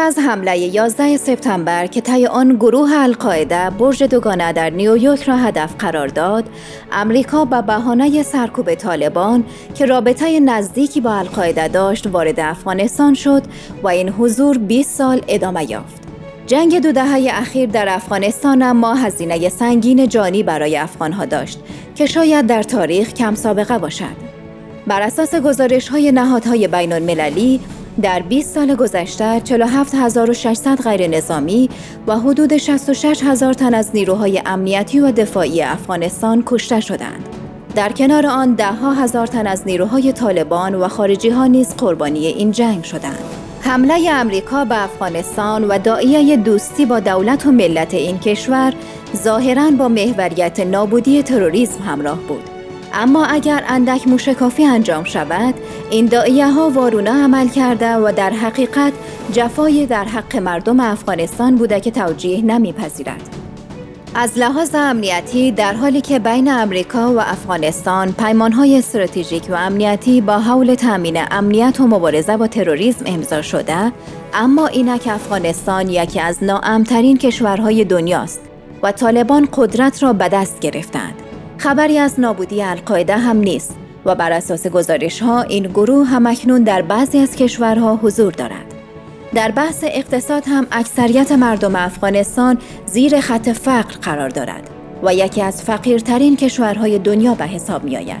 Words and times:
از 0.00 0.18
حمله 0.18 0.58
11 0.58 1.16
سپتامبر 1.16 1.86
که 1.86 2.00
طی 2.00 2.26
آن 2.26 2.56
گروه 2.56 2.90
القاعده 2.92 3.70
برج 3.70 4.02
دوگانه 4.02 4.52
در 4.52 4.70
نیویورک 4.70 5.22
را 5.22 5.36
هدف 5.36 5.74
قرار 5.78 6.08
داد، 6.08 6.44
امریکا 6.92 7.44
به 7.44 7.62
بهانه 7.62 8.22
سرکوب 8.22 8.74
طالبان 8.74 9.44
که 9.74 9.86
رابطه 9.86 10.40
نزدیکی 10.40 11.00
با 11.00 11.14
القاعده 11.14 11.68
داشت 11.68 12.06
وارد 12.06 12.40
افغانستان 12.40 13.14
شد 13.14 13.42
و 13.82 13.88
این 13.88 14.08
حضور 14.08 14.58
20 14.58 14.90
سال 14.90 15.22
ادامه 15.28 15.70
یافت. 15.70 16.02
جنگ 16.46 16.82
دو 16.82 16.92
دهه 16.92 17.28
اخیر 17.30 17.68
در 17.70 17.88
افغانستان 17.88 18.62
اما 18.62 18.94
هزینه 18.94 19.48
سنگین 19.48 20.08
جانی 20.08 20.42
برای 20.42 20.76
افغانها 20.76 21.24
داشت 21.24 21.60
که 21.94 22.06
شاید 22.06 22.46
در 22.46 22.62
تاریخ 22.62 23.12
کم 23.12 23.34
سابقه 23.34 23.78
باشد. 23.78 24.30
بر 24.86 25.02
اساس 25.02 25.34
گزارش 25.34 25.88
های 25.88 26.12
نهادهای 26.12 26.68
بین 26.68 26.92
المللی 26.92 27.60
در 28.02 28.22
20 28.22 28.54
سال 28.54 28.74
گذشته 28.74 29.40
47600 29.40 30.80
غیر 30.80 31.06
نظامی 31.06 31.68
و 32.06 32.18
حدود 32.18 32.56
66000 32.56 33.54
تن 33.54 33.74
از 33.74 33.90
نیروهای 33.94 34.42
امنیتی 34.46 35.00
و 35.00 35.12
دفاعی 35.12 35.62
افغانستان 35.62 36.42
کشته 36.46 36.80
شدند. 36.80 37.28
در 37.74 37.92
کنار 37.92 38.26
آن 38.26 38.54
ده 38.54 38.72
ها 38.72 38.92
هزار 38.92 39.26
تن 39.26 39.46
از 39.46 39.62
نیروهای 39.66 40.12
طالبان 40.12 40.74
و 40.74 40.88
خارجی 40.88 41.28
ها 41.28 41.46
نیز 41.46 41.74
قربانی 41.76 42.26
این 42.26 42.50
جنگ 42.50 42.84
شدند. 42.84 43.24
حمله 43.60 44.10
امریکا 44.10 44.64
به 44.64 44.84
افغانستان 44.84 45.64
و 45.64 45.78
دائیه 45.78 46.36
دوستی 46.36 46.86
با 46.86 47.00
دولت 47.00 47.46
و 47.46 47.52
ملت 47.52 47.94
این 47.94 48.18
کشور 48.18 48.72
ظاهرا 49.16 49.70
با 49.70 49.88
محوریت 49.88 50.60
نابودی 50.60 51.22
تروریسم 51.22 51.82
همراه 51.82 52.18
بود. 52.18 52.49
اما 52.94 53.24
اگر 53.24 53.64
اندک 53.68 54.08
موشکافی 54.08 54.64
انجام 54.64 55.04
شود 55.04 55.54
این 55.90 56.06
دائیه 56.06 56.50
ها 56.50 56.70
وارونه 56.70 57.10
عمل 57.10 57.48
کرده 57.48 57.96
و 57.96 58.12
در 58.16 58.30
حقیقت 58.30 58.92
جفای 59.32 59.86
در 59.86 60.04
حق 60.04 60.36
مردم 60.36 60.80
افغانستان 60.80 61.56
بوده 61.56 61.80
که 61.80 61.90
توجیه 61.90 62.42
نمیپذیرد. 62.42 63.40
از 64.14 64.38
لحاظ 64.38 64.74
امنیتی 64.74 65.52
در 65.52 65.72
حالی 65.72 66.00
که 66.00 66.18
بین 66.18 66.50
امریکا 66.50 67.12
و 67.12 67.20
افغانستان 67.20 68.12
پیمانهای 68.12 68.78
استراتژیک 68.78 69.46
و 69.50 69.54
امنیتی 69.54 70.20
با 70.20 70.38
حول 70.38 70.74
تامین 70.74 71.22
امنیت 71.30 71.80
و 71.80 71.86
مبارزه 71.86 72.36
با 72.36 72.46
تروریسم 72.46 73.04
امضا 73.06 73.42
شده 73.42 73.92
اما 74.34 74.66
اینک 74.66 75.08
افغانستان 75.10 75.88
یکی 75.88 76.20
از 76.20 76.44
ناامترین 76.44 77.18
کشورهای 77.18 77.84
دنیاست 77.84 78.40
و 78.82 78.92
طالبان 78.92 79.48
قدرت 79.52 80.02
را 80.02 80.12
به 80.12 80.28
دست 80.28 80.60
گرفتند. 80.60 81.19
خبری 81.60 81.98
از 81.98 82.20
نابودی 82.20 82.62
القاعده 82.62 83.16
هم 83.16 83.36
نیست 83.36 83.76
و 84.04 84.14
بر 84.14 84.32
اساس 84.32 84.66
گزارش 84.66 85.22
ها 85.22 85.42
این 85.42 85.62
گروه 85.62 86.06
همکنون 86.06 86.62
در 86.62 86.82
بعضی 86.82 87.18
از 87.18 87.36
کشورها 87.36 87.96
حضور 87.96 88.32
دارد. 88.32 88.74
در 89.34 89.50
بحث 89.50 89.84
اقتصاد 89.86 90.42
هم 90.46 90.66
اکثریت 90.72 91.32
مردم 91.32 91.76
افغانستان 91.76 92.58
زیر 92.86 93.20
خط 93.20 93.48
فقر 93.48 93.94
قرار 94.02 94.28
دارد 94.28 94.70
و 95.02 95.14
یکی 95.14 95.42
از 95.42 95.62
فقیرترین 95.62 96.36
کشورهای 96.36 96.98
دنیا 96.98 97.34
به 97.34 97.44
حساب 97.44 97.84
می 97.84 97.96
آید. 97.96 98.20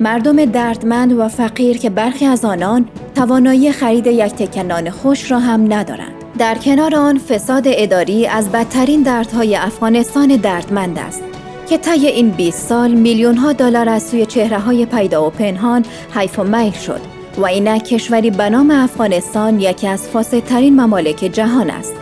مردم 0.00 0.44
دردمند 0.44 1.12
و 1.12 1.28
فقیر 1.28 1.78
که 1.78 1.90
برخی 1.90 2.24
از 2.24 2.44
آنان 2.44 2.88
توانایی 3.14 3.72
خرید 3.72 4.06
یک 4.06 4.34
تکنان 4.34 4.90
خوش 4.90 5.30
را 5.30 5.38
هم 5.38 5.72
ندارند. 5.72 6.14
در 6.38 6.54
کنار 6.54 6.94
آن 6.94 7.18
فساد 7.18 7.64
اداری 7.66 8.26
از 8.26 8.52
بدترین 8.52 9.02
دردهای 9.02 9.56
افغانستان 9.56 10.28
دردمند 10.28 10.98
است 10.98 11.35
که 11.68 11.78
طی 11.78 12.06
این 12.06 12.30
20 12.30 12.68
سال 12.68 12.90
میلیون 12.90 13.36
ها 13.36 13.52
دلار 13.52 13.88
از 13.88 14.02
سوی 14.02 14.26
چهره 14.26 14.58
های 14.58 14.86
پیدا 14.86 15.26
و 15.26 15.30
پنهان 15.30 15.84
حیف 16.14 16.38
و 16.38 16.44
میل 16.44 16.72
شد 16.72 17.00
و 17.36 17.46
اینک 17.46 17.84
کشوری 17.84 18.30
به 18.30 18.50
نام 18.50 18.70
افغانستان 18.70 19.60
یکی 19.60 19.88
از 19.88 20.08
فاسدترین 20.08 20.80
ممالک 20.80 21.16
جهان 21.16 21.70
است. 21.70 21.94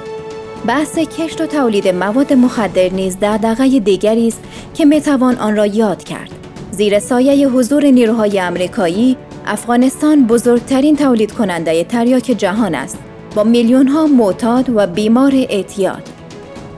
بحث 0.67 0.99
کشت 0.99 1.41
و 1.41 1.47
تولید 1.47 1.89
مواد 1.89 2.33
مخدر 2.33 2.89
نیز 2.89 3.17
دغدغه 3.21 3.79
دیگری 3.79 4.29
است 4.29 4.41
که 4.75 4.85
می‌توان 4.85 5.37
آن 5.37 5.57
را 5.57 5.67
یاد 5.67 6.05
کرد. 6.05 6.31
زیر 6.71 6.99
سایه 6.99 7.49
حضور 7.49 7.85
نیروهای 7.85 8.41
امریکایی، 8.41 9.17
افغانستان 9.47 10.27
بزرگترین 10.27 10.97
تولید 10.97 11.33
کننده 11.33 11.85
تریاک 11.85 12.25
جهان 12.25 12.75
است 12.75 12.99
با 13.35 13.45
میلیون 13.45 13.89
ها 13.89 14.07
معتاد 14.07 14.71
و 14.71 14.87
بیمار 14.87 15.33
اعتیاد. 15.35 16.03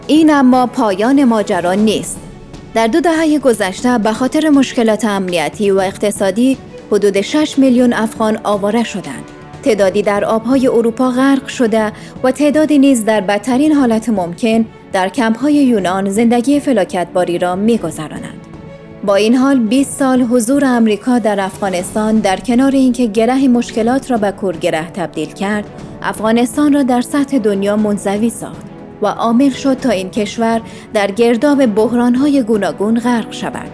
این 0.07 0.31
اما 0.31 0.67
پایان 0.67 1.25
ماجرا 1.25 1.73
نیست. 1.73 2.26
در 2.77 2.87
دو 2.87 3.01
دهه 3.01 3.39
گذشته 3.39 3.99
به 3.99 4.13
خاطر 4.13 4.49
مشکلات 4.49 5.05
امنیتی 5.05 5.71
و 5.71 5.79
اقتصادی 5.79 6.57
حدود 6.93 7.21
6 7.21 7.59
میلیون 7.59 7.93
افغان 7.93 8.39
آواره 8.45 8.85
شدند. 8.85 9.25
تعدادی 9.63 10.03
در 10.03 10.25
آبهای 10.25 10.69
اروپا 10.69 11.11
غرق 11.11 11.47
شده 11.47 11.93
و 12.25 12.31
تعدادی 12.31 12.79
نیز 12.79 13.05
در 13.05 13.21
بدترین 13.21 13.73
حالت 13.73 14.09
ممکن 14.09 14.67
در 14.93 15.09
کمپ‌های 15.09 15.55
یونان 15.55 16.11
زندگی 16.11 16.61
فلاکتباری 16.61 17.39
را 17.39 17.57
می‌گذرانند. 17.57 18.47
با 19.05 19.15
این 19.15 19.35
حال 19.35 19.59
20 19.59 19.99
سال 19.99 20.23
حضور 20.23 20.65
امریکا 20.65 21.19
در 21.19 21.41
افغانستان 21.41 22.19
در 22.19 22.37
کنار 22.37 22.73
اینکه 22.73 23.07
گره 23.07 23.49
مشکلات 23.49 24.11
را 24.11 24.17
به 24.17 24.33
کورگره 24.33 24.91
تبدیل 24.91 25.33
کرد، 25.33 25.65
افغانستان 26.03 26.73
را 26.73 26.83
در 26.83 27.01
سطح 27.01 27.39
دنیا 27.39 27.77
منزوی 27.77 28.31
ساخت. 28.31 28.76
و 29.03 29.07
عامل 29.07 29.51
شد 29.51 29.75
تا 29.75 29.91
این 29.91 30.11
کشور 30.11 30.61
در 30.95 31.11
گرداب 31.11 31.67
بحرانهای 31.67 32.43
گوناگون 32.43 32.99
غرق 32.99 33.33
شود. 33.33 33.71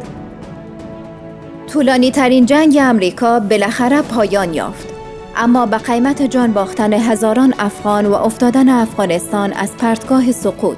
طولانی 1.73 2.11
ترین 2.11 2.47
جنگ 2.47 2.79
امریکا 2.81 3.41
بالاخره 3.41 4.03
پایان 4.03 4.55
یافت. 4.55 4.89
اما 5.37 5.67
به 5.67 5.79
قیمت 5.79 6.23
جان 6.23 6.53
باختن 6.53 6.93
هزاران 6.93 7.55
افغان 7.59 8.07
و 8.07 8.15
افتادن 8.15 8.69
افغانستان 8.69 9.53
از 9.53 9.77
پرتگاه 9.77 10.33
سقوط 10.33 10.77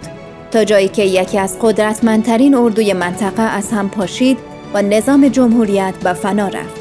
تا 0.50 0.64
جایی 0.64 0.88
که 0.88 1.02
یکی 1.02 1.38
از 1.38 1.58
قدرتمندترین 1.60 2.54
اردوی 2.54 2.92
منطقه 2.92 3.42
از 3.42 3.72
هم 3.72 3.88
پاشید 3.88 4.38
و 4.74 4.82
نظام 4.82 5.28
جمهوریت 5.28 5.94
به 6.04 6.12
فنا 6.12 6.48
رفت. 6.48 6.80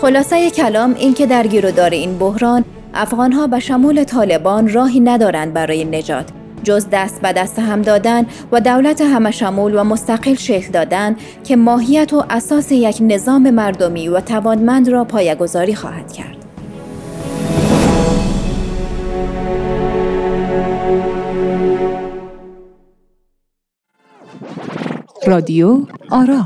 خلاصه 0.00 0.50
کلام 0.50 0.94
این 0.94 1.14
که 1.14 1.26
در 1.26 1.46
گیرودار 1.46 1.90
این 1.90 2.18
بحران 2.18 2.64
افغانها 2.94 3.46
به 3.46 3.60
شمول 3.60 4.04
طالبان 4.04 4.72
راهی 4.72 5.00
ندارند 5.00 5.52
برای 5.52 5.84
نجات 5.84 6.28
جز 6.64 6.86
دست 6.92 7.20
به 7.20 7.32
دست 7.32 7.58
هم 7.58 7.82
دادن 7.82 8.26
و 8.52 8.60
دولت 8.60 9.00
همشمول 9.00 9.74
و 9.74 9.84
مستقل 9.84 10.34
شکل 10.34 10.70
دادن 10.72 11.16
که 11.44 11.56
ماهیت 11.56 12.12
و 12.12 12.24
اساس 12.30 12.72
یک 12.72 12.98
نظام 13.00 13.50
مردمی 13.50 14.08
و 14.08 14.20
توانمند 14.20 14.88
را 14.88 15.04
پایگذاری 15.04 15.74
خواهد 15.74 16.12
کرد. 16.12 16.36
رادیو 25.26 25.78
آرا 26.10 26.44